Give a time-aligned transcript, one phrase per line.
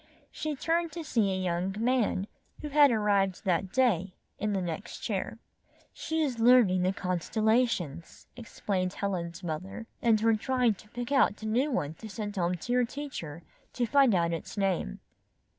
[0.31, 2.25] She turned to see a young man,
[2.63, 5.37] who had arrived that day, in the next chair.
[5.93, 9.85] *'She is learning the constellations," ex plained Helen's mother.
[10.01, 11.25] "And we're trying to 40 I found this on.
[11.27, 13.43] 41 pick out a new one to send home to her teacher
[13.73, 15.01] to find out its name."